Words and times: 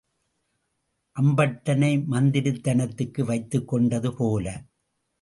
அம்பட்டனை 1.15 1.91
மந்திரித்தனத்துக்கு 2.11 3.25
வைத்துக் 3.25 3.67
கொண்டது 3.67 4.15
போல. 4.15 4.63